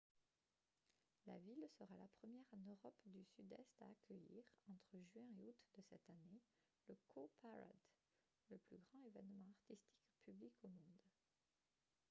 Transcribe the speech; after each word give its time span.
la 1.27 1.37
ville 1.37 1.67
sera 1.77 1.95
la 1.95 2.07
première 2.19 2.47
en 2.53 2.57
europe 2.71 2.97
du 3.05 3.23
sud-est 3.35 3.75
à 3.81 3.85
accueillir 3.85 4.43
entre 4.67 4.97
juin 5.13 5.27
et 5.37 5.43
août 5.43 5.55
de 5.77 5.83
cette 5.83 6.09
année 6.09 6.41
le 6.89 6.95
cowparade 7.07 7.69
le 8.49 8.57
plus 8.57 8.77
grand 8.79 9.03
événement 9.05 9.43
artistique 9.47 10.01
public 10.25 10.53
au 10.63 10.69
monde 10.69 11.01